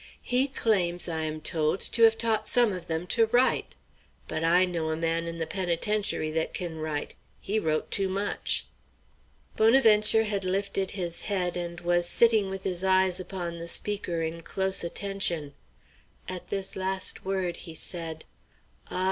[0.23, 3.75] He claims, I am told, to have taught some of them to write.
[4.27, 8.65] But I know a man in the penitentiary that can write; he wrote too much."
[9.55, 14.41] Bonaventure had lifted his head and was sitting with his eyes upon the speaker in
[14.41, 15.53] close attention.
[16.27, 18.25] At this last word he said:
[18.89, 18.99] "Ah!